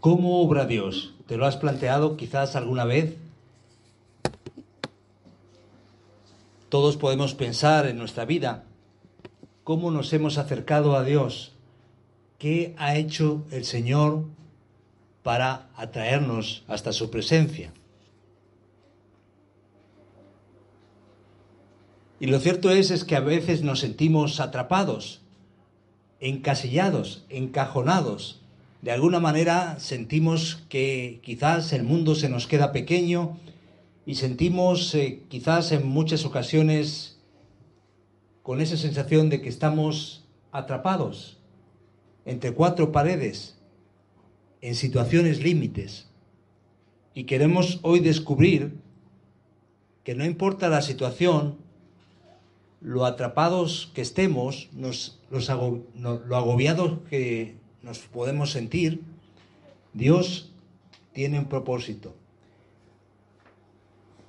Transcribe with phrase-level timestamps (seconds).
[0.00, 1.14] ¿Cómo obra Dios?
[1.26, 3.16] ¿Te lo has planteado quizás alguna vez?
[6.68, 8.64] Todos podemos pensar en nuestra vida
[9.62, 11.52] cómo nos hemos acercado a Dios,
[12.38, 14.24] qué ha hecho el Señor
[15.22, 17.72] para atraernos hasta su presencia.
[22.22, 25.22] Y lo cierto es, es que a veces nos sentimos atrapados,
[26.20, 28.42] encasillados, encajonados.
[28.80, 33.38] De alguna manera sentimos que quizás el mundo se nos queda pequeño
[34.06, 37.18] y sentimos eh, quizás en muchas ocasiones
[38.44, 41.38] con esa sensación de que estamos atrapados
[42.24, 43.58] entre cuatro paredes,
[44.60, 46.06] en situaciones límites.
[47.14, 48.76] Y queremos hoy descubrir
[50.04, 51.60] que no importa la situación,
[52.82, 59.02] lo atrapados que estemos, nos, lo agobiados que nos podemos sentir,
[59.92, 60.50] Dios
[61.12, 62.14] tiene un propósito.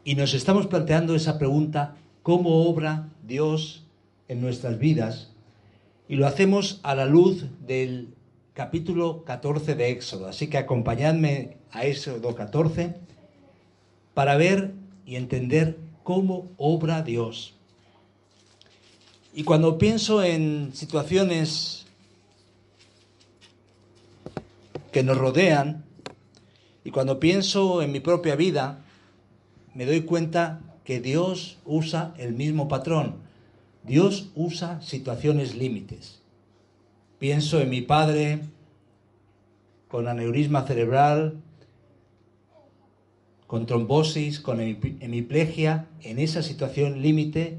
[0.03, 3.85] Y nos estamos planteando esa pregunta, ¿cómo obra Dios
[4.27, 5.31] en nuestras vidas?
[6.07, 8.09] Y lo hacemos a la luz del
[8.53, 10.27] capítulo 14 de Éxodo.
[10.27, 12.95] Así que acompañadme a Éxodo 14
[14.13, 14.73] para ver
[15.05, 17.55] y entender cómo obra Dios.
[19.35, 21.87] Y cuando pienso en situaciones
[24.91, 25.83] que nos rodean,
[26.83, 28.85] y cuando pienso en mi propia vida,
[29.73, 33.15] me doy cuenta que Dios usa el mismo patrón.
[33.83, 36.21] Dios usa situaciones límites.
[37.17, 38.41] Pienso en mi padre
[39.87, 41.41] con aneurisma cerebral,
[43.47, 47.57] con trombosis, con hemiplegia, en esa situación límite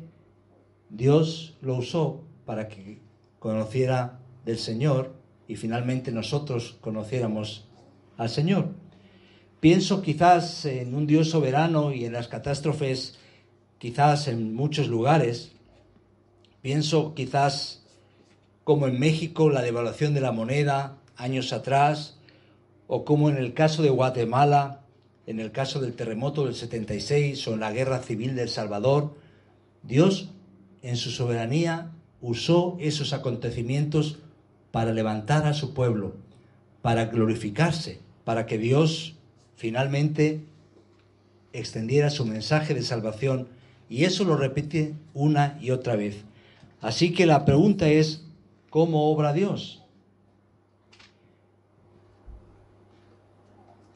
[0.96, 3.00] Dios lo usó para que
[3.40, 5.12] conociera del Señor
[5.48, 7.66] y finalmente nosotros conociéramos
[8.16, 8.68] al Señor.
[9.58, 13.18] Pienso quizás en un Dios soberano y en las catástrofes,
[13.78, 15.52] quizás en muchos lugares.
[16.62, 17.82] Pienso quizás
[18.62, 22.18] como en México la devaluación de la moneda años atrás,
[22.86, 24.82] o como en el caso de Guatemala,
[25.26, 29.14] en el caso del terremoto del 76 o en la guerra civil del Salvador.
[29.82, 30.33] Dios
[30.84, 31.90] en su soberanía,
[32.20, 34.18] usó esos acontecimientos
[34.70, 36.14] para levantar a su pueblo,
[36.82, 39.16] para glorificarse, para que Dios
[39.56, 40.44] finalmente
[41.54, 43.48] extendiera su mensaje de salvación
[43.88, 46.24] y eso lo repite una y otra vez.
[46.82, 48.26] Así que la pregunta es,
[48.68, 49.82] ¿cómo obra Dios?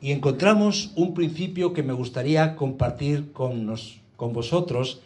[0.00, 3.74] Y encontramos un principio que me gustaría compartir con,
[4.16, 5.02] con vosotros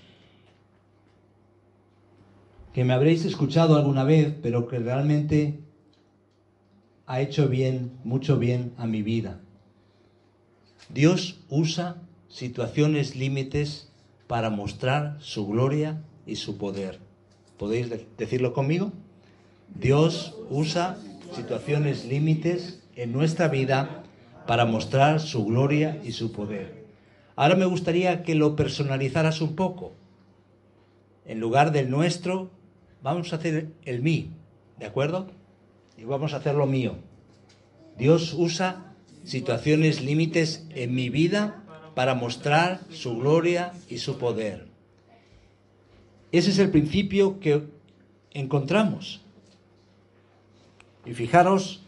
[2.73, 5.61] que me habréis escuchado alguna vez, pero que realmente
[7.07, 9.41] ha hecho bien, mucho bien a mi vida.
[10.89, 11.97] Dios usa
[12.29, 13.93] situaciones límites
[14.27, 16.99] para mostrar su gloria y su poder.
[17.59, 18.93] ¿Podéis decirlo conmigo?
[19.75, 20.97] Dios usa
[21.35, 24.05] situaciones límites en nuestra vida
[24.47, 26.87] para mostrar su gloria y su poder.
[27.37, 29.93] Ahora me gustaría que lo personalizaras un poco.
[31.25, 32.51] En lugar del nuestro,
[33.03, 34.31] vamos a hacer el mí,
[34.79, 35.29] ¿de acuerdo?
[35.97, 36.97] Y vamos a hacer lo mío.
[37.99, 41.63] Dios usa situaciones límites en mi vida
[41.95, 44.67] para mostrar su gloria y su poder.
[46.33, 47.65] Ese es el principio que
[48.33, 49.21] encontramos.
[51.05, 51.83] Y fijaros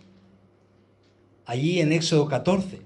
[1.47, 2.83] allí en Éxodo 14.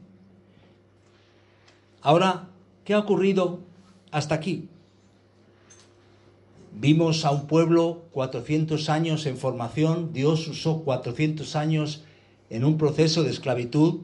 [2.00, 2.48] Ahora,
[2.84, 3.60] ¿qué ha ocurrido
[4.12, 4.68] hasta aquí?
[6.72, 12.04] Vimos a un pueblo 400 años en formación, Dios usó 400 años
[12.50, 14.02] en un proceso de esclavitud,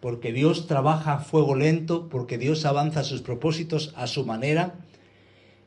[0.00, 4.74] porque Dios trabaja a fuego lento, porque Dios avanza sus propósitos a su manera.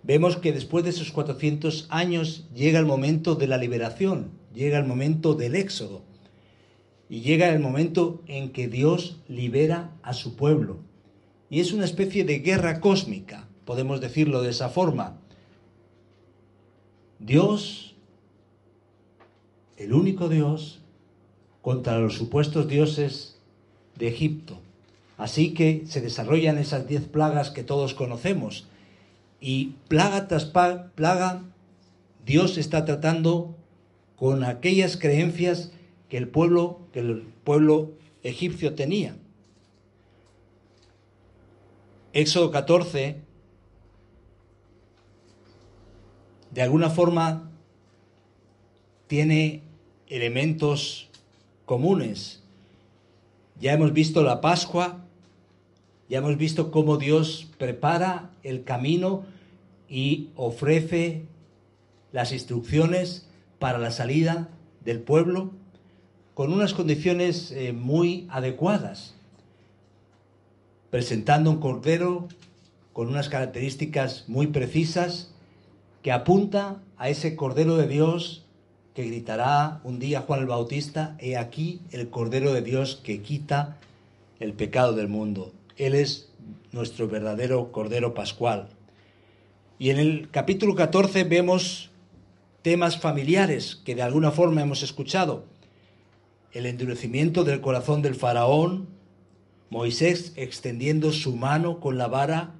[0.04, 4.86] Vemos que después de esos 400 años llega el momento de la liberación, llega el
[4.86, 6.02] momento del éxodo,
[7.10, 10.78] y llega el momento en que Dios libera a su pueblo.
[11.50, 15.20] Y es una especie de guerra cósmica, podemos decirlo de esa forma
[17.19, 17.88] Dios
[19.78, 20.80] el único Dios
[21.62, 23.38] contra los supuestos dioses
[23.96, 24.60] de Egipto.
[25.18, 28.68] Así que se desarrollan esas diez plagas que todos conocemos.
[29.40, 31.44] Y plaga tras plaga,
[32.25, 33.56] Dios está tratando
[34.16, 35.72] con aquellas creencias
[36.10, 37.92] que el pueblo, que el pueblo
[38.24, 39.16] egipcio tenía.
[42.13, 43.22] Éxodo 14,
[46.57, 47.51] de alguna forma,
[49.06, 49.62] tiene
[50.07, 51.07] elementos
[51.68, 52.42] comunes.
[53.62, 55.06] Ya hemos visto la Pascua,
[56.09, 59.24] ya hemos visto cómo Dios prepara el camino
[59.88, 61.25] y ofrece
[62.12, 63.27] las instrucciones
[63.60, 64.50] para la salida
[64.83, 65.51] del pueblo
[66.33, 69.13] con unas condiciones eh, muy adecuadas,
[70.89, 72.27] presentando un cordero
[72.94, 75.36] con unas características muy precisas
[76.02, 78.44] que apunta a ese cordero de Dios
[78.98, 83.78] que gritará un día Juan el Bautista, he aquí el Cordero de Dios que quita
[84.40, 85.54] el pecado del mundo.
[85.76, 86.32] Él es
[86.72, 88.70] nuestro verdadero Cordero Pascual.
[89.78, 91.92] Y en el capítulo 14 vemos
[92.64, 95.46] temas familiares que de alguna forma hemos escuchado.
[96.52, 98.88] El endurecimiento del corazón del faraón,
[99.70, 102.56] Moisés extendiendo su mano con la vara,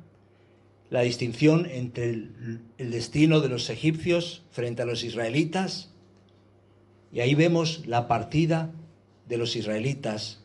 [0.90, 5.90] la distinción entre el, destino de los egipcios frente a los israelitas,
[7.12, 8.72] y ahí vemos la partida
[9.28, 10.40] de los israelitas.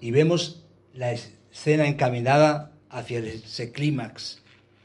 [0.00, 0.64] Y vemos
[0.94, 4.42] la escena encaminada hacia ese clímax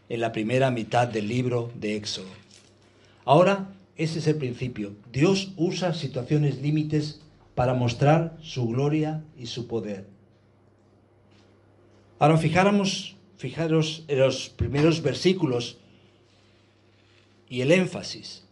[0.09, 2.29] en la primera mitad del libro de Éxodo.
[3.23, 4.95] Ahora, ese es el principio.
[5.11, 7.21] Dios usa situaciones límites
[7.55, 10.14] para mostrar su gloria y su poder.
[12.17, 15.77] Ahora fijáramos, fijaros en los primeros versículos
[17.49, 18.45] y el énfasis.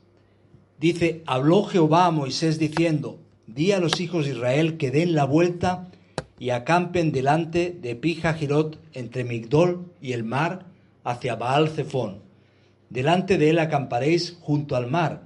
[0.80, 5.24] Dice, habló Jehová a Moisés diciendo, di a los hijos de Israel que den la
[5.24, 5.90] vuelta
[6.38, 10.66] y acampen delante de Pija Girot entre Migdol y el mar
[11.06, 12.22] hacia Baal Zephón.
[12.90, 15.24] Delante de él acamparéis junto al mar,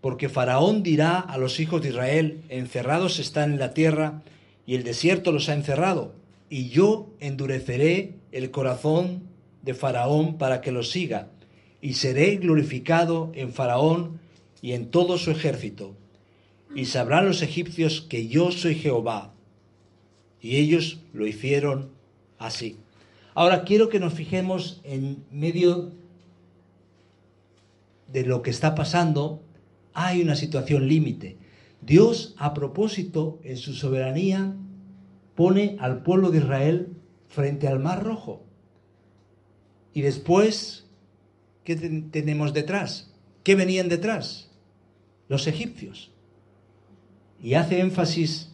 [0.00, 4.22] porque Faraón dirá a los hijos de Israel, encerrados están en la tierra,
[4.66, 6.12] y el desierto los ha encerrado,
[6.50, 9.24] y yo endureceré el corazón
[9.62, 11.28] de Faraón para que los siga,
[11.80, 14.20] y seré glorificado en Faraón
[14.62, 15.94] y en todo su ejército,
[16.74, 19.32] y sabrán los egipcios que yo soy Jehová.
[20.40, 21.90] Y ellos lo hicieron
[22.38, 22.76] así.
[23.34, 25.92] Ahora quiero que nos fijemos en medio
[28.12, 29.42] de lo que está pasando,
[29.92, 31.36] hay una situación límite.
[31.80, 34.54] Dios, a propósito, en su soberanía,
[35.38, 36.96] pone al pueblo de Israel
[37.28, 38.44] frente al Mar Rojo.
[39.94, 40.88] Y después,
[41.62, 43.14] ¿qué tenemos detrás?
[43.44, 44.48] ¿Qué venían detrás?
[45.28, 46.10] los egipcios.
[47.40, 48.50] Y hace énfasis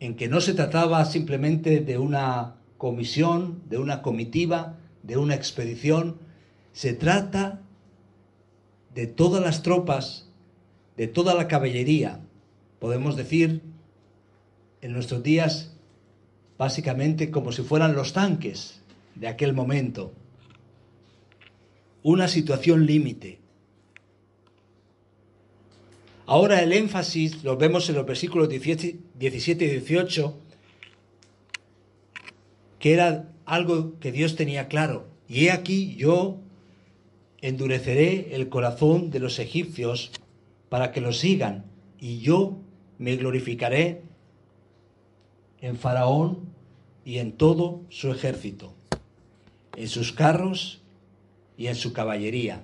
[0.00, 6.18] en que no se trataba simplemente de una comisión, de una comitiva, de una expedición,
[6.72, 7.62] se trata
[8.94, 10.28] de todas las tropas,
[10.96, 12.20] de toda la caballería,
[12.78, 13.62] podemos decir
[14.80, 15.72] en nuestros días
[16.58, 18.80] básicamente como si fueran los tanques
[19.14, 20.12] de aquel momento.
[22.02, 23.40] Una situación límite,
[26.28, 30.38] Ahora el énfasis lo vemos en los versículos 17 y 18,
[32.80, 35.06] que era algo que Dios tenía claro.
[35.28, 36.40] Y he aquí yo
[37.42, 40.10] endureceré el corazón de los egipcios
[40.68, 41.64] para que los sigan,
[42.00, 42.58] y yo
[42.98, 44.02] me glorificaré
[45.66, 46.40] en Faraón
[47.04, 48.72] y en todo su ejército,
[49.76, 50.80] en sus carros
[51.56, 52.62] y en su caballería.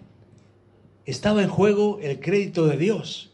[1.05, 3.33] Estaba en juego el crédito de Dios.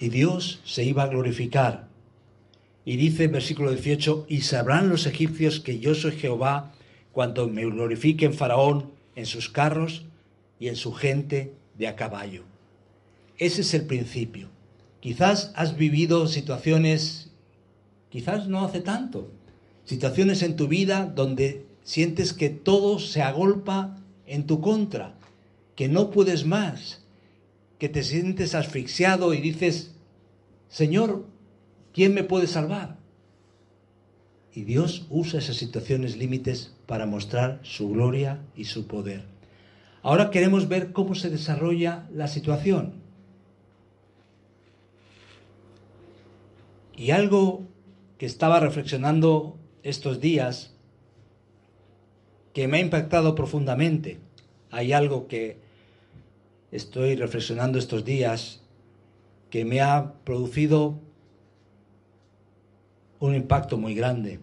[0.00, 1.88] y Dios se iba a glorificar.
[2.84, 6.72] Y dice en versículo 18, y sabrán los egipcios que yo soy Jehová
[7.12, 10.06] cuando me glorifique en Faraón, en sus carros
[10.58, 12.44] y en su gente de a caballo.
[13.36, 14.48] Ese es el principio.
[15.00, 17.30] Quizás has vivido situaciones,
[18.10, 19.30] quizás no hace tanto,
[19.84, 25.14] situaciones en tu vida donde sientes que todo se agolpa en tu contra,
[25.74, 27.02] que no puedes más,
[27.78, 29.92] que te sientes asfixiado y dices,
[30.68, 31.24] Señor,
[31.94, 32.98] ¿quién me puede salvar?
[34.52, 39.24] Y Dios usa esas situaciones límites para mostrar su gloria y su poder.
[40.02, 42.99] Ahora queremos ver cómo se desarrolla la situación.
[47.00, 47.62] Y algo
[48.18, 50.74] que estaba reflexionando estos días,
[52.52, 54.20] que me ha impactado profundamente,
[54.70, 55.56] hay algo que
[56.70, 58.60] estoy reflexionando estos días
[59.48, 61.00] que me ha producido
[63.18, 64.38] un impacto muy grande.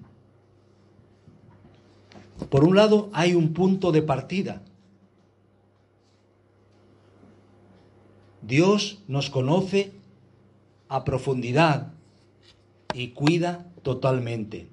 [2.49, 4.63] Por un lado, hay un punto de partida.
[8.41, 9.91] Dios nos conoce
[10.89, 11.93] a profundidad
[12.97, 14.67] y cuida totalmente.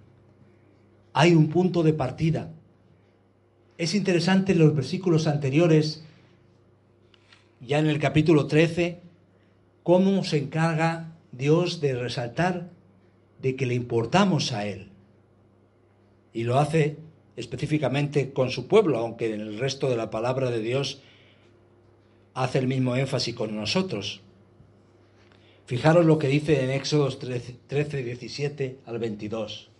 [1.12, 2.52] Hay un punto de partida.
[3.76, 6.04] Es interesante en los versículos anteriores,
[7.60, 9.00] ya en el capítulo 13,
[9.82, 12.70] cómo se encarga Dios de resaltar
[13.42, 14.88] de que le importamos a Él.
[16.32, 16.96] Y lo hace
[17.36, 21.02] específicamente con su pueblo, aunque en el resto de la palabra de Dios
[22.32, 24.22] hace el mismo énfasis con nosotros.
[25.66, 29.70] Fijaros lo que dice en Éxodos 13, 13 17 al 22.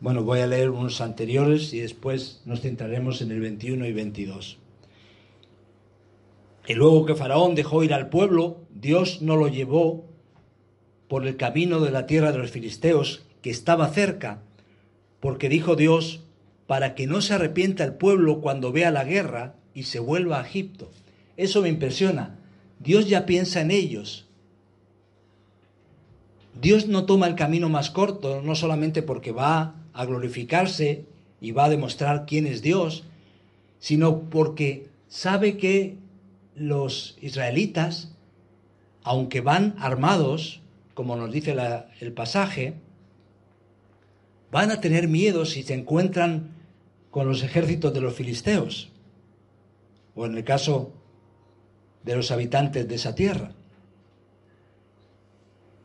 [0.00, 4.58] Bueno, voy a leer unos anteriores y después nos centraremos en el 21 y 22.
[6.66, 10.04] Y luego que Faraón dejó ir al pueblo, Dios no lo llevó
[11.08, 14.42] por el camino de la tierra de los filisteos, que estaba cerca,
[15.20, 16.20] porque dijo Dios,
[16.66, 20.46] para que no se arrepienta el pueblo cuando vea la guerra y se vuelva a
[20.46, 20.90] Egipto.
[21.36, 22.38] Eso me impresiona.
[22.78, 24.26] Dios ya piensa en ellos.
[26.60, 31.04] Dios no toma el camino más corto, no solamente porque va a glorificarse
[31.40, 33.04] y va a demostrar quién es Dios,
[33.78, 35.98] sino porque sabe que
[36.54, 38.12] los israelitas,
[39.02, 40.60] aunque van armados,
[40.94, 41.56] como nos dice
[42.00, 42.74] el pasaje,
[44.52, 46.54] van a tener miedo si se encuentran
[47.10, 48.90] con los ejércitos de los filisteos,
[50.14, 50.92] o en el caso
[52.04, 53.52] de los habitantes de esa tierra.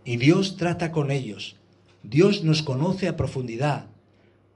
[0.06, 1.56] Y Dios trata con ellos.
[2.04, 3.88] Dios nos conoce a profundidad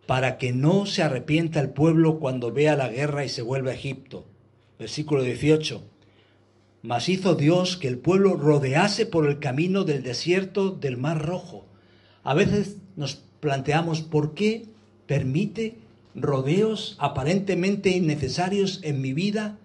[0.05, 3.75] para que no se arrepienta el pueblo cuando vea la guerra y se vuelva a
[3.75, 4.25] Egipto.
[4.79, 5.81] Versículo 18.
[6.81, 11.65] Mas hizo Dios que el pueblo rodease por el camino del desierto del Mar Rojo.
[12.23, 14.65] A veces nos planteamos por qué
[15.05, 15.77] permite
[16.15, 19.57] rodeos aparentemente innecesarios en mi vida,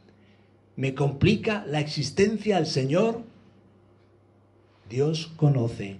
[0.78, 3.22] me complica la existencia al Señor.
[4.88, 5.96] Dios conoce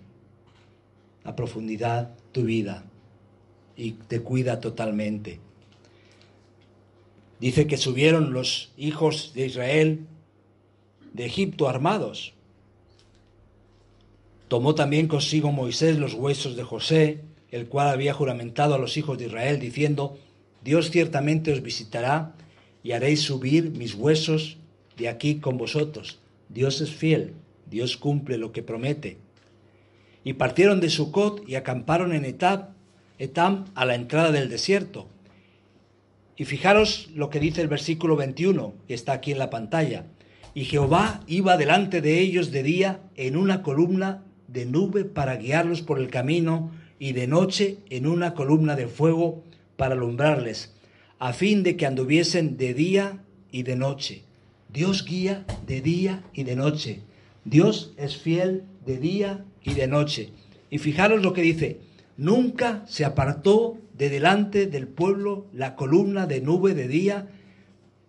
[1.25, 2.85] a profundidad tu vida
[3.77, 5.41] y te cuida totalmente.
[7.41, 10.07] Dice que subieron los hijos de Israel
[11.13, 12.35] de Egipto armados.
[14.47, 19.19] Tomó también consigo Moisés los huesos de José, el cual había juramentado a los hijos
[19.19, 20.17] de Israel, diciendo,
[20.63, 22.37] Dios ciertamente os visitará
[22.85, 24.58] y haréis subir mis huesos
[24.99, 26.19] de aquí con vosotros.
[26.49, 27.35] Dios es fiel,
[27.71, 29.19] Dios cumple lo que promete.
[30.25, 32.71] Y partieron de Sucot y acamparon en Etab,
[33.19, 35.09] Etam a la entrada del desierto.
[36.37, 40.07] Y fijaros lo que dice el versículo 21, que está aquí en la pantalla.
[40.55, 45.83] Y Jehová iba delante de ellos de día en una columna de nube para guiarlos
[45.83, 49.45] por el camino, y de noche en una columna de fuego
[49.77, 50.75] para alumbrarles,
[51.19, 54.28] a fin de que anduviesen de día y de noche.
[54.69, 57.03] Dios guía de día y de noche.
[57.45, 60.31] Dios es fiel de día y de noche.
[60.71, 61.81] Y fijaros lo que dice,
[62.19, 67.29] Nunca se apartó de delante del pueblo la columna de nube de día,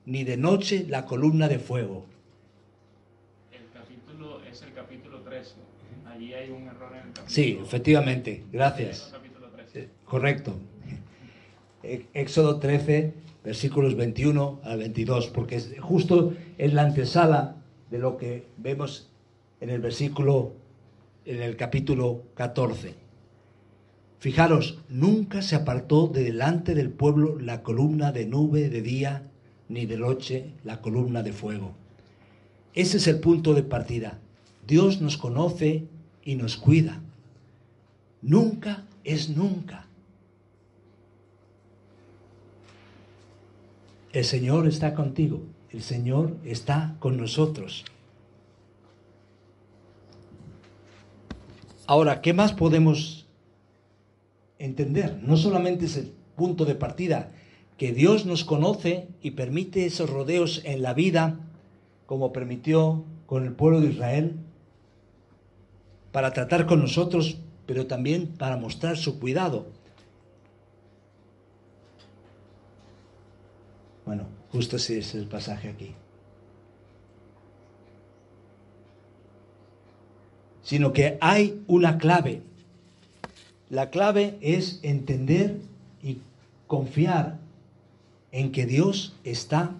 [0.07, 2.07] ni de noche la columna de fuego.
[3.51, 5.53] El capítulo es el capítulo 13.
[6.07, 7.27] Allí hay un error en el capítulo.
[7.27, 8.45] Sí, efectivamente.
[8.51, 9.13] Gracias.
[9.75, 10.57] Eh, correcto.
[12.15, 13.13] Éxodo 13,
[13.43, 17.55] versículos 21 al 22, porque es justo en la antesala
[17.89, 19.09] de lo que vemos
[19.61, 20.53] en el versículo,
[21.25, 22.95] en el capítulo 14.
[24.19, 29.23] Fijaros, nunca se apartó de delante del pueblo la columna de nube de día,
[29.69, 31.73] ni de noche la columna de fuego.
[32.73, 34.19] Ese es el punto de partida.
[34.67, 35.85] Dios nos conoce
[36.23, 37.01] y nos cuida.
[38.21, 39.88] Nunca es nunca.
[44.11, 47.85] El Señor está contigo, el Señor está con nosotros.
[51.85, 53.19] Ahora, ¿qué más podemos
[54.59, 55.19] entender.
[55.23, 57.31] No solamente es el punto de partida,
[57.77, 61.39] que Dios nos conoce y permite esos rodeos en la vida,
[62.05, 64.35] como permitió con el pueblo de Israel,
[66.11, 69.67] para tratar con nosotros, pero también para mostrar su cuidado.
[74.09, 75.93] Bueno, justo ese es el pasaje aquí.
[80.63, 82.41] Sino que hay una clave
[83.69, 85.57] la clave es entender
[86.01, 86.17] y
[86.65, 87.37] confiar
[88.31, 89.75] en que Dios está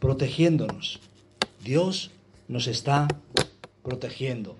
[0.00, 0.98] protegiéndonos.
[1.62, 2.10] Dios
[2.48, 3.06] nos está
[3.84, 4.56] protegiendo.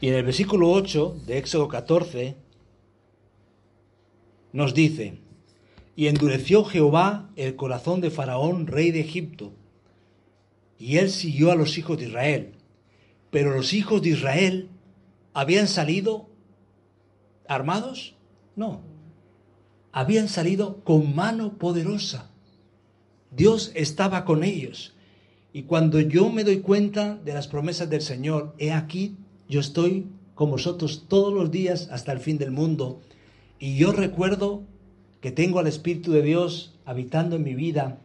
[0.00, 2.36] Y en el versículo 8 de Éxodo 14
[4.52, 5.18] nos dice,
[5.96, 9.52] y endureció Jehová el corazón de Faraón, rey de Egipto,
[10.78, 12.52] y él siguió a los hijos de Israel.
[13.30, 14.70] Pero los hijos de Israel
[15.34, 16.30] habían salido
[17.50, 18.14] armados?
[18.56, 18.80] No.
[19.92, 22.30] Habían salido con mano poderosa.
[23.30, 24.94] Dios estaba con ellos.
[25.52, 29.16] Y cuando yo me doy cuenta de las promesas del Señor, he aquí,
[29.48, 33.00] yo estoy con vosotros todos los días hasta el fin del mundo.
[33.60, 34.62] Y yo recuerdo
[35.20, 37.98] que tengo al Espíritu de Dios habitando en mi vida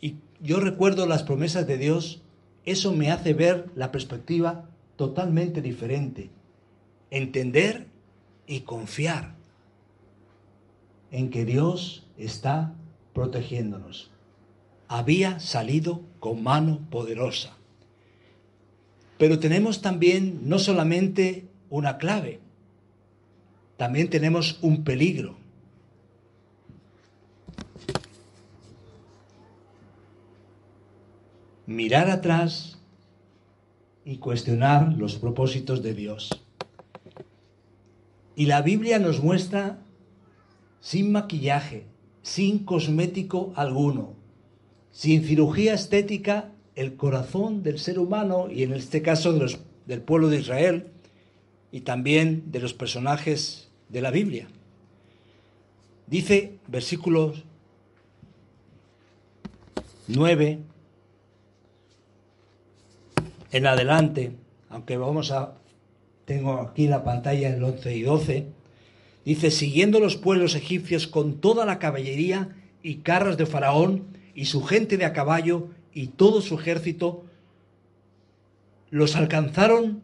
[0.00, 2.22] y yo recuerdo las promesas de Dios,
[2.64, 6.30] eso me hace ver la perspectiva totalmente diferente.
[7.10, 7.88] Entender
[8.46, 9.34] y confiar
[11.10, 12.74] en que Dios está
[13.14, 14.12] protegiéndonos.
[14.86, 17.56] Había salido con mano poderosa.
[19.18, 22.40] Pero tenemos también no solamente una clave,
[23.76, 25.36] también tenemos un peligro.
[31.66, 32.78] Mirar atrás
[34.04, 36.44] y cuestionar los propósitos de Dios.
[38.36, 39.78] Y la Biblia nos muestra
[40.80, 41.86] sin maquillaje,
[42.22, 44.14] sin cosmético alguno,
[44.90, 49.32] sin cirugía estética, el corazón del ser humano y en este caso
[49.86, 50.88] del pueblo de Israel
[51.70, 54.48] y también de los personajes de la Biblia.
[56.06, 57.44] Dice versículos
[60.08, 60.58] 9
[63.52, 64.32] en adelante,
[64.68, 65.54] aunque vamos a,
[66.24, 68.46] tengo aquí la pantalla el 11 y 12,
[69.24, 72.48] dice, siguiendo los pueblos egipcios con toda la caballería
[72.82, 74.04] y carros de Faraón
[74.34, 77.24] y su gente de a caballo y todo su ejército,
[78.90, 80.02] los alcanzaron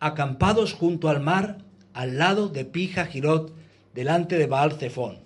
[0.00, 1.58] acampados junto al mar,
[1.96, 3.54] al lado de Pija Girot,
[3.94, 5.20] delante de Baal Zephón.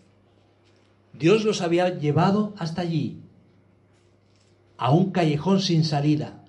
[1.12, 3.18] Dios los había llevado hasta allí,
[4.78, 6.40] a un callejón sin salida,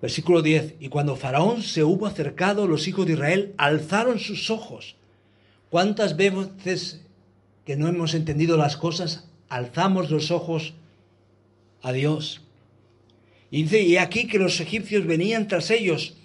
[0.00, 0.74] Versículo 10.
[0.78, 4.94] Y cuando Faraón se hubo acercado, los hijos de Israel alzaron sus ojos.
[5.68, 7.02] ¿Cuántas veces
[7.64, 10.74] que no hemos entendido las cosas, alzamos los ojos
[11.82, 12.45] a Dios?
[13.56, 16.18] Y dice, y aquí que los egipcios venían tras ellos,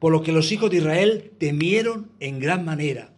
[0.00, 3.14] por lo que los hijos de Israel temieron en gran manera.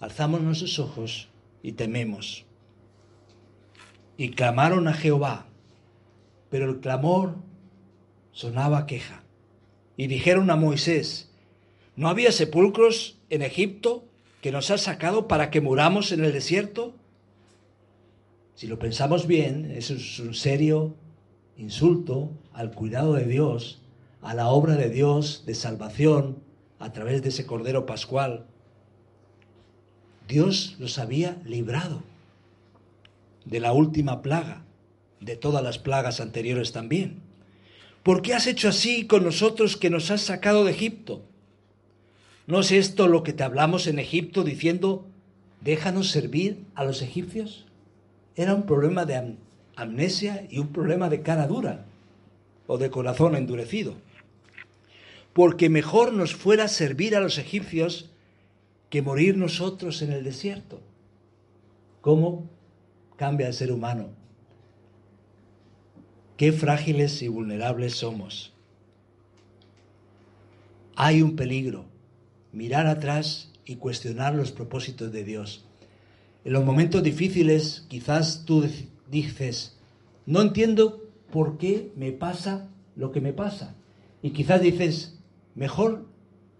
[0.00, 1.28] Alzamos nuestros ojos
[1.62, 2.44] y tememos.
[4.16, 5.46] Y clamaron a Jehová,
[6.50, 7.36] pero el clamor
[8.32, 9.22] sonaba queja.
[9.96, 11.30] Y dijeron a Moisés,
[11.94, 14.08] ¿no había sepulcros en Egipto
[14.40, 16.96] que nos has sacado para que muramos en el desierto?
[18.56, 20.96] Si lo pensamos bien, eso es un serio
[21.56, 23.80] insulto al cuidado de Dios,
[24.22, 26.38] a la obra de Dios de salvación
[26.78, 28.46] a través de ese Cordero Pascual.
[30.28, 32.02] Dios los había librado
[33.44, 34.64] de la última plaga,
[35.20, 37.22] de todas las plagas anteriores también.
[38.04, 41.24] ¿por qué has hecho así con nosotros que nos has sacado de Egipto?
[42.46, 45.08] ¿No es esto lo que te hablamos en Egipto diciendo,
[45.62, 47.64] déjanos servir a los egipcios?
[48.36, 49.16] Era un problema de
[49.76, 51.86] amnesia y un problema de cara dura
[52.66, 53.94] o de corazón endurecido.
[55.32, 58.10] Porque mejor nos fuera servir a los egipcios
[58.90, 60.80] que morir nosotros en el desierto.
[62.00, 62.48] ¿Cómo
[63.16, 64.10] cambia el ser humano?
[66.36, 68.52] Qué frágiles y vulnerables somos.
[70.96, 71.86] Hay un peligro,
[72.52, 75.64] mirar atrás y cuestionar los propósitos de Dios.
[76.44, 78.64] En los momentos difíciles quizás tú
[79.10, 79.78] dices,
[80.26, 83.74] no entiendo por qué me pasa lo que me pasa.
[84.22, 85.18] Y quizás dices,
[85.54, 86.06] mejor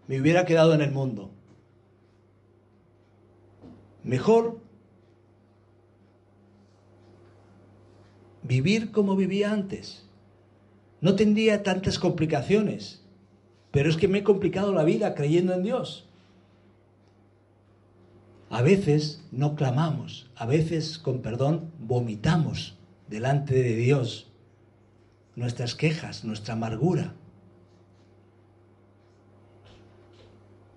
[0.07, 1.31] me hubiera quedado en el mundo.
[4.03, 4.59] Mejor
[8.43, 10.05] vivir como vivía antes.
[11.01, 13.03] No tendría tantas complicaciones,
[13.71, 16.09] pero es que me he complicado la vida creyendo en Dios.
[18.55, 24.31] A veces no clamamos, a veces, con perdón, vomitamos delante de Dios
[25.35, 27.17] nuestras quejas, nuestra amargura.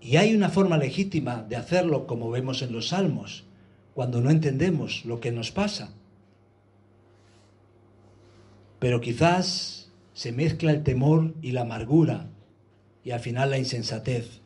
[0.01, 3.43] Y hay una forma legítima de hacerlo como vemos en los salmos,
[3.93, 5.93] cuando no entendemos lo que nos pasa.
[8.79, 12.31] Pero quizás se mezcla el temor y la amargura
[13.03, 14.41] y al final la insensatez,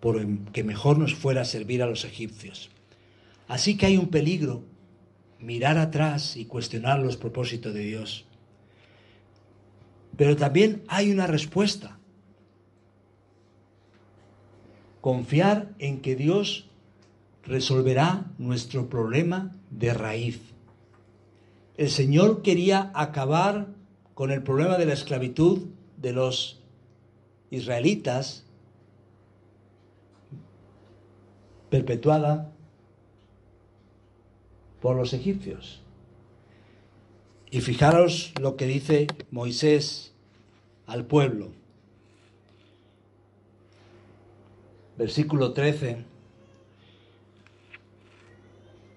[0.00, 2.70] por que mejor nos fuera servir a los egipcios.
[3.48, 4.64] Así que hay un peligro,
[5.38, 8.24] mirar atrás y cuestionar los propósitos de Dios.
[10.16, 11.98] Pero también hay una respuesta.
[15.00, 16.68] Confiar en que Dios
[17.42, 20.40] resolverá nuestro problema de raíz.
[21.76, 23.68] El Señor quería acabar
[24.14, 26.62] con el problema de la esclavitud de los
[27.50, 28.44] israelitas
[31.70, 32.52] perpetuada
[34.80, 35.80] por los egipcios.
[37.50, 40.12] Y fijaros lo que dice Moisés
[40.86, 41.52] al pueblo.
[44.96, 46.04] Versículo 13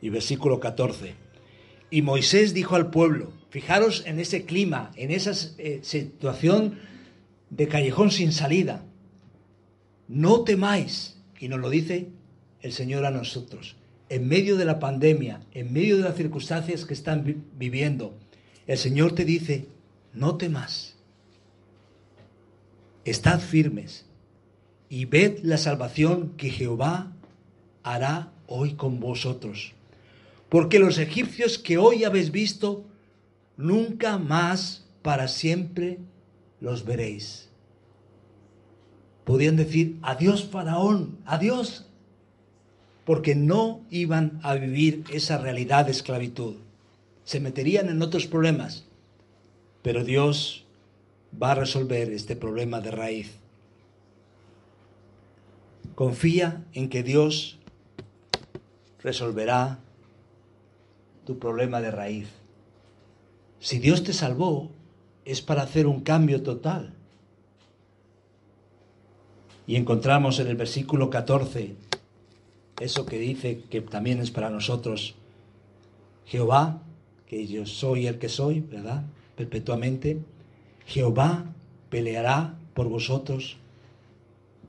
[0.02, 1.16] y versículo 14.
[1.90, 6.80] Y Moisés dijo al pueblo, fijaros en ese clima, en esa eh, situación
[7.50, 8.84] de callejón sin salida,
[10.08, 12.10] no temáis, y nos lo dice
[12.64, 13.76] el Señor a nosotros,
[14.10, 18.18] en medio de la pandemia, en medio de las circunstancias que están viviendo,
[18.66, 19.68] el Señor te dice,
[20.14, 20.96] no temas,
[23.06, 24.06] estad firmes
[24.90, 27.12] y ved la salvación que Jehová
[27.84, 29.74] hará hoy con vosotros.
[30.50, 32.86] Porque los egipcios que hoy habéis visto,
[33.58, 36.00] nunca más para siempre
[36.62, 37.50] los veréis.
[39.26, 41.88] Podían decir, adiós faraón, adiós,
[43.06, 46.56] porque no iban a vivir esa realidad de esclavitud.
[47.26, 48.86] Se meterían en otros problemas,
[49.82, 50.66] pero Dios
[51.42, 53.32] va a resolver este problema de raíz.
[55.96, 57.60] Confía en que Dios
[59.02, 59.80] resolverá
[61.26, 62.28] tu problema de raíz.
[63.60, 64.72] Si Dios te salvó,
[65.26, 66.94] es para hacer un cambio total.
[69.68, 71.76] Y encontramos en el versículo 14
[72.84, 75.16] eso que dice que también es para nosotros
[76.26, 76.82] Jehová,
[77.28, 79.04] que yo soy el que soy, ¿verdad?
[79.36, 80.20] Perpetuamente.
[80.86, 81.46] Jehová
[81.90, 83.58] peleará por vosotros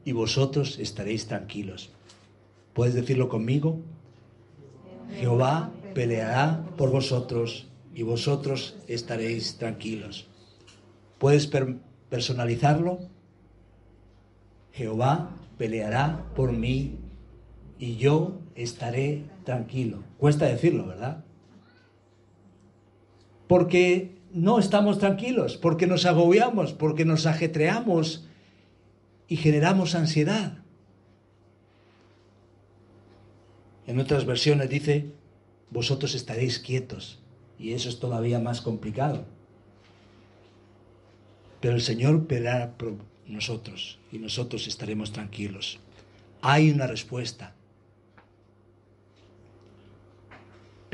[0.04, 1.90] y vosotros estaréis tranquilos.
[2.72, 3.80] ¿Puedes decirlo conmigo?
[5.18, 10.26] Jehová peleará por vosotros y vosotros estaréis tranquilos.
[11.18, 11.48] ¿Puedes
[12.10, 12.98] personalizarlo?
[14.72, 16.98] Jehová peleará por mí
[17.78, 20.02] y yo estaré tranquilo.
[20.18, 21.24] Cuesta decirlo, ¿verdad?
[23.46, 28.26] Porque no estamos tranquilos, porque nos agobiamos, porque nos ajetreamos
[29.28, 30.58] y generamos ansiedad.
[33.86, 35.12] En otras versiones dice,
[35.70, 37.20] vosotros estaréis quietos.
[37.58, 39.24] Y eso es todavía más complicado.
[41.60, 45.78] Pero el Señor peleará por nosotros y nosotros estaremos tranquilos.
[46.42, 47.54] Hay una respuesta.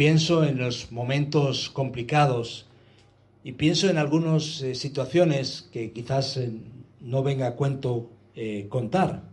[0.01, 2.65] Pienso en los momentos complicados
[3.45, 6.53] y pienso en algunas eh, situaciones que quizás eh,
[7.03, 9.25] no venga a cuento eh, contar.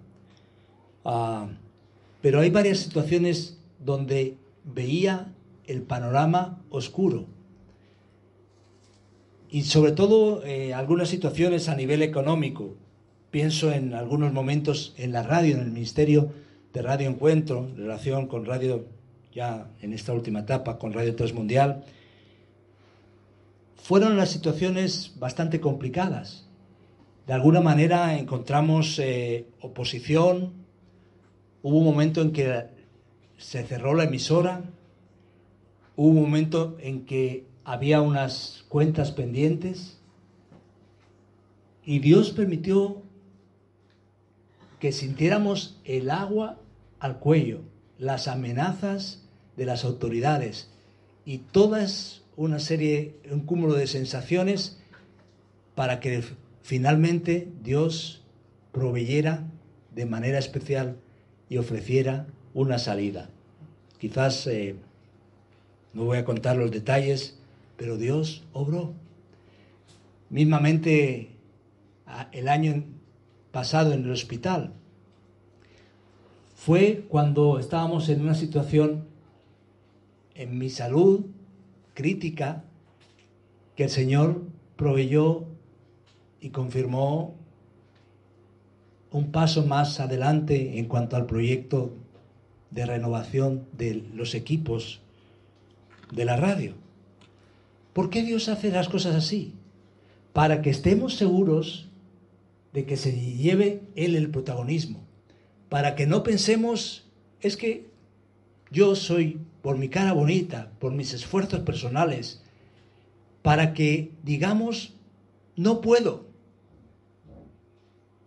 [1.05, 1.47] Ah,
[2.21, 5.33] pero hay varias situaciones donde veía
[5.67, 7.27] el panorama oscuro.
[9.49, 10.43] Y sobre todo
[10.75, 12.75] algunas situaciones a nivel económico.
[13.31, 16.33] Pienso en algunos momentos en la radio, en el Ministerio
[16.73, 18.96] de Radio Encuentro, en relación con Radio
[19.37, 21.83] ya en esta última etapa con Radio Transmundial,
[23.75, 26.47] fueron las situaciones bastante complicadas.
[27.27, 30.53] De alguna manera encontramos eh, oposición,
[31.61, 32.63] hubo un momento en que
[33.37, 34.63] se cerró la emisora,
[35.95, 39.99] hubo un momento en que había unas cuentas pendientes.
[41.85, 43.03] Y Dios permitió
[44.79, 46.57] que sintiéramos el agua
[46.99, 47.61] al cuello,
[47.99, 49.26] las amenazas
[49.57, 50.69] de las autoridades
[51.25, 54.77] y todas una serie, un cúmulo de sensaciones
[55.75, 56.23] para que
[56.61, 58.23] finalmente Dios
[58.71, 59.43] proveyera
[59.93, 60.97] de manera especial
[61.49, 63.29] y ofreciera una salida.
[63.97, 64.75] Quizás eh,
[65.93, 67.39] no voy a contar los detalles,
[67.75, 68.93] pero Dios obró.
[70.29, 71.31] Mismamente
[72.31, 72.83] el año
[73.51, 74.73] pasado en el hospital
[76.55, 79.06] fue cuando estábamos en una situación
[80.37, 81.25] en mi salud
[81.93, 82.63] crítica
[83.75, 84.43] que el Señor
[84.75, 85.45] proveyó
[86.39, 87.35] y confirmó
[89.11, 91.93] un paso más adelante en cuanto al proyecto
[92.69, 95.01] de renovación de los equipos
[96.11, 96.73] de la radio.
[97.93, 99.53] ¿Por qué Dios hace las cosas así?
[100.33, 101.89] Para que estemos seguros
[102.73, 105.03] de que se lleve Él el protagonismo,
[105.69, 107.05] para que no pensemos,
[107.41, 107.87] es que
[108.69, 112.43] yo soy por mi cara bonita, por mis esfuerzos personales,
[113.41, 114.93] para que digamos,
[115.55, 116.27] no puedo.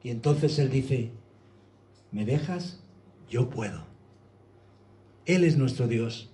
[0.03, 1.11] Y entonces Él dice,
[2.11, 2.81] ¿me dejas?
[3.29, 3.85] Yo puedo.
[5.27, 6.31] Él es nuestro Dios.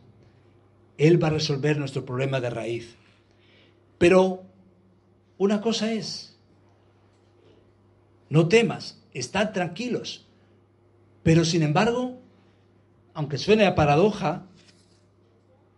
[0.99, 2.97] Él va a resolver nuestro problema de raíz.
[3.99, 4.45] Pero
[5.39, 6.39] una cosa es,
[8.31, 10.27] no temas, estad tranquilos.
[11.23, 12.21] Pero sin embargo,
[13.15, 14.47] aunque suene a paradoja,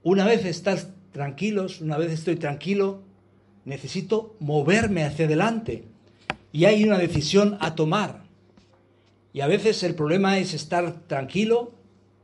[0.08, 3.02] una vez estás tranquilos, una vez estoy tranquilo,
[3.66, 5.84] necesito moverme hacia adelante.
[6.50, 8.22] Y hay una decisión a tomar.
[9.34, 11.72] Y a veces el problema es estar tranquilo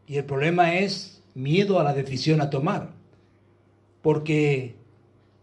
[0.06, 2.92] y el problema es miedo a la decisión a tomar.
[4.00, 4.76] Porque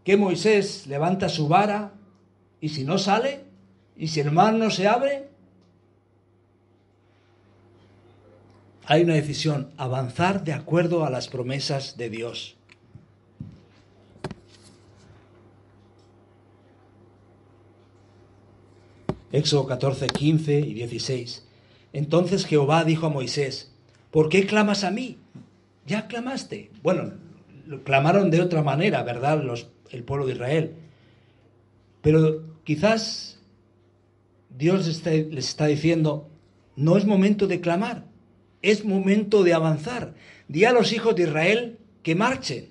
[0.02, 1.92] que Moisés levanta su vara
[2.60, 3.44] y si no sale,
[3.96, 5.28] y si el mar no se abre,
[8.92, 12.56] hay una decisión, avanzar de acuerdo a las promesas de Dios.
[19.32, 21.42] Éxodo 14, 15 y 16.
[21.94, 23.72] Entonces Jehová dijo a Moisés,
[24.10, 25.16] ¿por qué clamas a mí?
[25.86, 26.70] Ya clamaste.
[26.82, 27.14] Bueno,
[27.84, 29.42] clamaron de otra manera, ¿verdad?
[29.42, 30.74] Los, el pueblo de Israel.
[32.02, 33.40] Pero quizás
[34.50, 36.28] Dios les está diciendo,
[36.76, 38.11] no es momento de clamar,
[38.62, 40.14] es momento de avanzar.
[40.48, 42.68] Di a los hijos de Israel que marchen.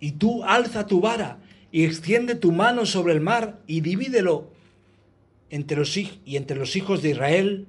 [0.00, 1.38] Y tú alza tu vara
[1.70, 4.50] y extiende tu mano sobre el mar y divídelo
[5.50, 7.66] entre los, y entre los hijos de Israel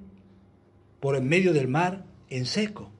[1.00, 2.90] por en medio del mar en seco.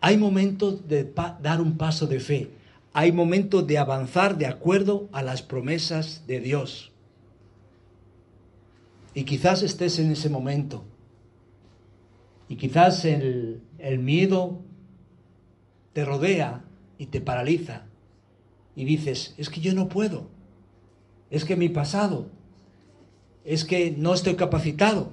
[0.00, 2.50] Hay momentos de dar un paso de fe.
[2.92, 6.92] Hay momentos de avanzar de acuerdo a las promesas de Dios.
[9.12, 10.84] Y quizás estés en ese momento.
[12.48, 13.60] Y quizás el,
[13.98, 14.62] miedo
[15.92, 16.64] te rodea
[16.98, 17.86] y te paraliza.
[18.74, 20.28] Y dices, es que yo no puedo.
[21.30, 22.28] Es que mi pasado.
[23.44, 25.12] Es que no estoy capacitado.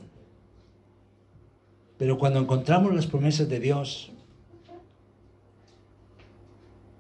[1.97, 4.13] Pero cuando encontramos las promesas de Dios,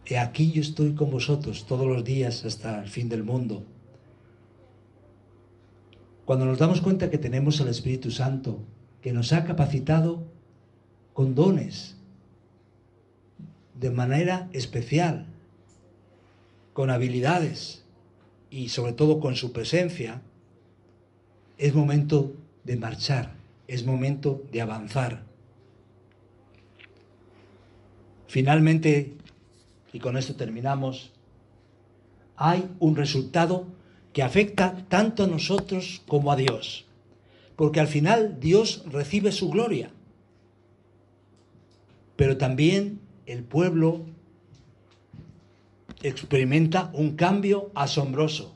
[0.05, 3.63] He aquí yo estoy con vosotros todos los días hasta el fin del mundo.
[6.25, 8.59] Cuando nos damos cuenta que tenemos al Espíritu Santo,
[9.03, 10.23] que nos ha capacitado
[11.13, 11.97] con dones,
[13.77, 15.25] de manera especial,
[16.71, 17.83] con habilidades
[18.49, 20.21] y sobre todo con su presencia,
[21.57, 22.31] es momento
[22.63, 23.33] de marchar,
[23.67, 25.23] es momento de avanzar.
[28.27, 29.17] Finalmente,
[29.91, 31.11] y con esto terminamos,
[32.37, 33.67] hay un resultado
[34.13, 36.85] que afecta tanto a nosotros como a Dios.
[37.55, 39.91] Porque al final Dios recibe su gloria.
[42.15, 44.05] Pero también el pueblo
[46.01, 48.55] experimenta un cambio asombroso.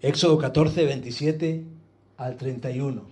[0.00, 1.64] Éxodo 14, 27
[2.16, 3.04] al 31.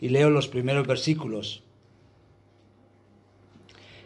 [0.00, 1.62] Y leo los primeros versículos.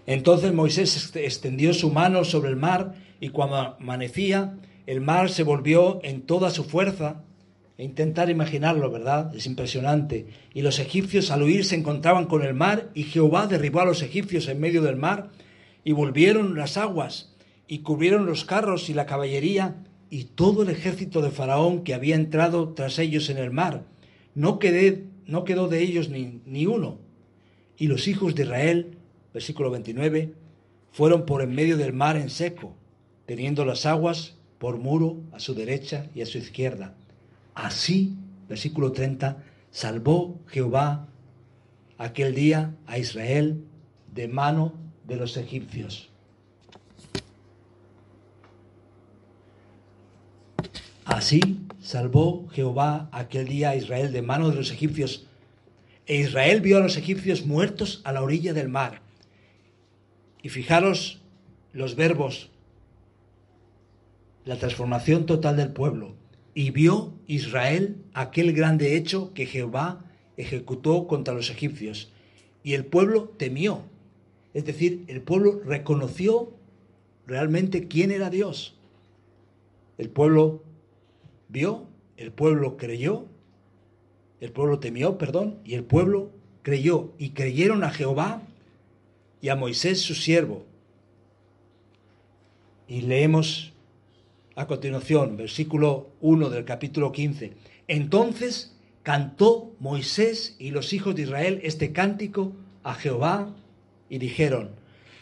[0.07, 6.01] Entonces Moisés extendió su mano sobre el mar y cuando amanecía, el mar se volvió
[6.03, 7.23] en toda su fuerza.
[7.79, 9.35] E intentar imaginarlo, ¿verdad?
[9.37, 10.29] Es impresionante.
[10.55, 14.01] Y los egipcios al huir se encontraban con el mar y Jehová derribó a los
[14.01, 15.29] egipcios en medio del mar
[15.85, 17.35] y volvieron las aguas
[17.69, 19.77] y cubrieron los carros y la caballería
[20.09, 23.85] y todo el ejército de Faraón que había entrado tras ellos en el mar.
[24.35, 26.99] No, quedé, no quedó de ellos ni, ni uno.
[27.77, 28.97] Y los hijos de Israel
[29.37, 30.33] versículo 29,
[30.93, 32.75] fueron por en medio del mar en seco,
[33.27, 36.95] teniendo las aguas por muro a su derecha y a su izquierda.
[37.55, 38.15] Así,
[38.49, 41.09] versículo 30, salvó Jehová
[41.99, 43.65] aquel día a Israel
[44.13, 44.75] de mano
[45.07, 46.11] de los egipcios.
[51.05, 55.27] Así salvó Jehová aquel día a Israel de mano de los egipcios.
[56.07, 59.03] E Israel vio a los egipcios muertos a la orilla del mar.
[60.43, 61.23] Y fijaros
[61.73, 62.51] los verbos,
[64.47, 66.15] la transformación total del pueblo.
[66.55, 70.05] Y vio Israel aquel grande hecho que Jehová
[70.39, 72.11] ejecutó contra los egipcios.
[72.63, 73.83] Y el pueblo temió.
[74.55, 76.55] Es decir, el pueblo reconoció
[77.27, 78.79] realmente quién era Dios.
[79.99, 80.63] El pueblo
[81.49, 83.27] vio, el pueblo creyó,
[84.41, 86.31] el pueblo temió, perdón, y el pueblo
[86.63, 87.13] creyó.
[87.19, 88.43] Y creyeron a Jehová
[89.41, 90.65] y a Moisés su siervo.
[92.87, 93.73] Y leemos
[94.57, 97.53] a continuación, versículo 1 del capítulo 15.
[97.89, 103.55] Entonces cantó Moisés y los hijos de Israel este cántico a Jehová
[104.09, 104.71] y dijeron,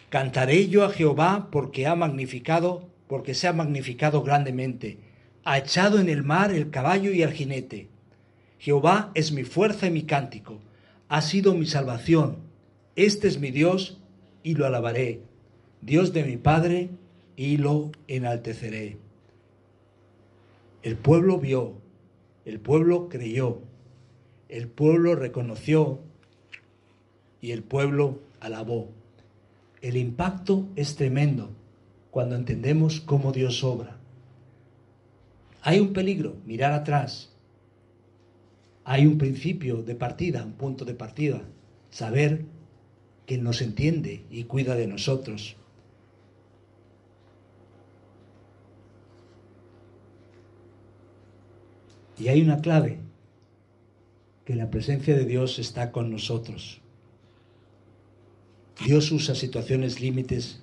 [0.09, 4.99] Cantaré yo a Jehová porque ha magnificado, porque se ha magnificado grandemente,
[5.43, 7.89] ha echado en el mar el caballo y el jinete.
[8.59, 10.61] Jehová es mi fuerza y mi cántico,
[11.09, 12.37] ha sido mi salvación.
[12.95, 14.01] Este es mi Dios
[14.45, 15.23] y lo alabaré,
[15.83, 16.91] Dios de mi Padre
[17.37, 19.04] y lo enalteceré.
[20.85, 21.79] El pueblo vio,
[22.45, 23.63] el pueblo creyó,
[24.51, 26.01] el pueblo reconoció
[27.41, 28.91] y el pueblo alabó.
[29.81, 31.53] El impacto es tremendo
[32.11, 33.97] cuando entendemos cómo Dios obra.
[35.63, 37.33] Hay un peligro, mirar atrás.
[38.85, 41.45] Hay un principio de partida, un punto de partida,
[41.89, 42.45] saber
[43.25, 45.57] que nos entiende y cuida de nosotros.
[52.19, 52.99] Y hay una clave,
[54.45, 56.81] que la presencia de Dios está con nosotros.
[58.85, 60.61] Dios usa situaciones límites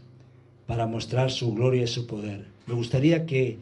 [0.67, 2.45] para mostrar su gloria y su poder.
[2.67, 3.57] Me gustaría que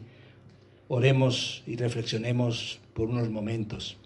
[0.88, 3.96] oremos y reflexionemos por unos momentos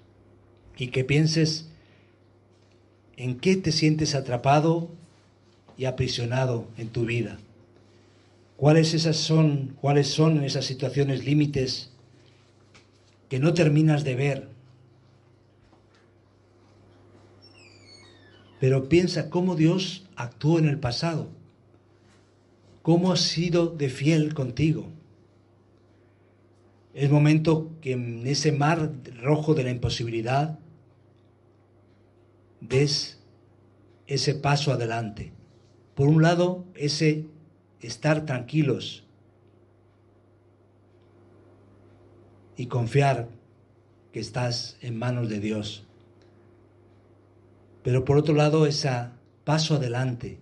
[0.77, 1.69] y que pienses
[3.17, 4.91] en qué te sientes atrapado
[5.77, 7.39] y aprisionado en tu vida.
[8.57, 11.91] ¿Cuáles esas son, cuáles son esas situaciones límites
[13.35, 14.49] que no terminas de ver.
[18.61, 21.31] Pero piensa cómo Dios actuó en el pasado,
[22.83, 24.87] cómo ha sido de fiel contigo.
[26.95, 30.61] Es momento que en ese mar rojo de la imposibilidad
[32.61, 33.19] des
[34.07, 35.33] ese paso adelante.
[35.97, 37.27] Por un lado, ese
[37.81, 39.04] estar tranquilos
[42.57, 43.29] y confiar
[44.13, 45.85] que estás en manos de Dios.
[47.83, 48.91] Pero por otro lado, ese
[49.45, 50.39] paso adelante,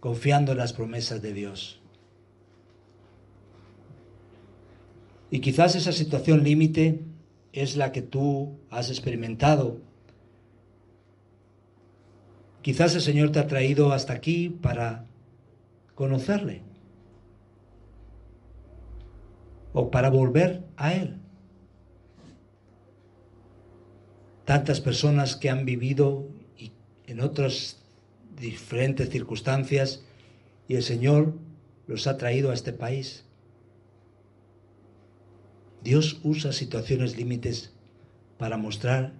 [0.00, 1.80] confiando en las promesas de Dios.
[5.30, 7.00] Y quizás esa situación límite
[7.52, 9.80] es la que tú has experimentado.
[12.62, 15.06] Quizás el Señor te ha traído hasta aquí para
[15.94, 16.71] conocerle
[19.72, 21.18] o para volver a Él.
[24.44, 26.28] Tantas personas que han vivido
[27.06, 27.78] en otras
[28.36, 30.02] diferentes circunstancias
[30.68, 31.34] y el Señor
[31.86, 33.24] los ha traído a este país.
[35.82, 37.72] Dios usa situaciones límites
[38.38, 39.12] para mostrar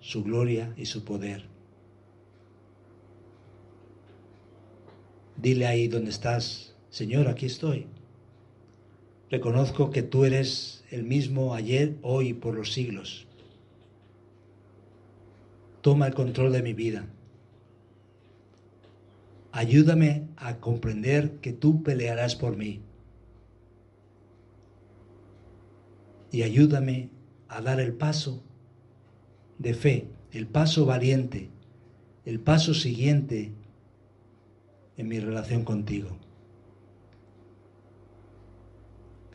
[0.00, 1.46] su gloria y su poder.
[5.36, 7.86] Dile ahí donde estás, Señor, aquí estoy.
[9.30, 13.26] Reconozco que tú eres el mismo ayer, hoy por los siglos.
[15.82, 17.06] Toma el control de mi vida.
[19.52, 22.80] Ayúdame a comprender que tú pelearás por mí.
[26.30, 27.10] Y ayúdame
[27.48, 28.42] a dar el paso
[29.58, 31.50] de fe, el paso valiente,
[32.24, 33.52] el paso siguiente
[34.96, 36.16] en mi relación contigo.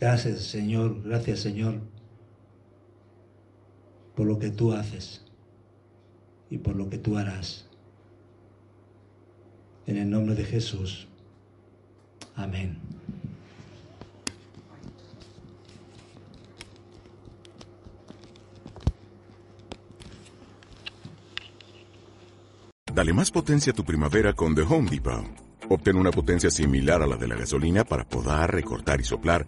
[0.03, 1.79] Gracias Señor, gracias Señor
[4.17, 5.23] por lo que tú haces
[6.49, 7.65] y por lo que tú harás.
[9.87, 11.07] En el nombre de Jesús.
[12.35, 12.77] Amén.
[22.93, 25.23] Dale más potencia a tu primavera con The Home Depot.
[25.69, 29.47] Obtén una potencia similar a la de la gasolina para podar, recortar y soplar